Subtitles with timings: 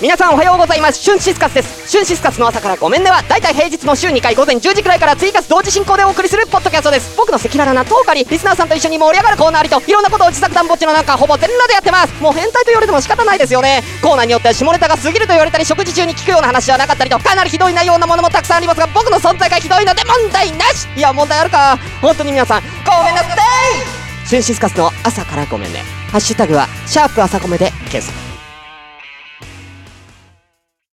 [0.00, 1.02] 皆さんおはようございます。
[1.02, 1.90] シュンシスカスです。
[1.90, 7.16] 春シスカスの朝からごめんねはだいたい平日の週2回午前10時くらいから追加同時進行でお送りするポッドキャストです。
[7.16, 12.22] 僕の赤裸々なトークリリスナーさんと一緒に盛り上がるコーナーありといろんなことを自作団ぼっちの中ほぼ全裸でやってます。
[12.22, 13.82] もう変態と言われても仕方ないですよね。
[14.00, 17.18] コーナーによっては下ネタが過ぎると言われたり食事中に聞くような話はなかったりと。
[17.18, 20.86] かなりひどい内容なものもたくさんありますが僕の存在がひどいので問題なし。
[20.94, 21.76] いや問題あるか。
[22.00, 24.28] 本当に皆さんごめんなさい。
[24.28, 25.82] シュンシスカスの朝からごめんね。
[26.12, 28.27] ハッシュタグはシャープ朝コメで検索。